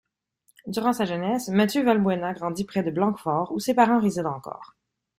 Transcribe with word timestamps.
Durant 0.65 0.93
sa 0.93 1.05
jeunesse, 1.05 1.49
Mathieu 1.49 1.83
Valbuena 1.83 2.33
grandit 2.33 2.65
près 2.65 2.81
de 2.81 2.89
Blanquefort 2.89 3.51
où 3.51 3.59
ses 3.59 3.75
parents 3.75 3.99
résident 3.99 4.33
encore. 4.33 4.73